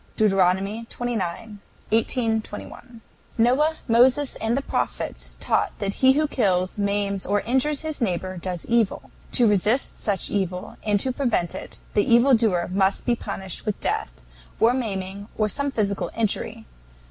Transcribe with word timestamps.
DEUT. 0.17 0.31
xix. 0.57 1.59
18, 1.91 2.41
21. 2.41 3.01
Noah, 3.37 3.75
Moses, 3.87 4.35
and 4.37 4.57
the 4.57 4.63
Prophets 4.63 5.35
taught 5.39 5.77
that 5.77 5.93
he 6.01 6.13
who 6.13 6.27
kills, 6.27 6.75
maims, 6.75 7.23
or 7.23 7.41
injures 7.41 7.81
his 7.81 8.01
neighbors 8.01 8.41
does 8.41 8.65
evil. 8.65 9.11
To 9.33 9.47
resist 9.47 9.99
such 9.99 10.31
evil, 10.31 10.77
and 10.83 10.99
to 11.01 11.11
prevent 11.11 11.53
it, 11.53 11.77
the 11.93 12.01
evil 12.11 12.33
doer 12.33 12.67
must 12.73 13.05
be 13.05 13.15
punished 13.15 13.63
with 13.63 13.79
death, 13.79 14.11
or 14.59 14.73
maiming, 14.73 15.27
or 15.37 15.47
some 15.47 15.69
physical 15.69 16.09
injury. 16.17 16.65